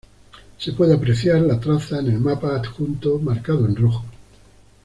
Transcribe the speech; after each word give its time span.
Se 0.57 0.71
puede 0.73 0.95
apreciar 0.95 1.41
la 1.41 1.59
traza 1.59 1.99
en 1.99 2.07
el 2.07 2.19
mapa 2.19 2.55
adjunto 2.55 3.19
marcado 3.19 3.67
en 3.67 3.75
rojo. 3.75 4.03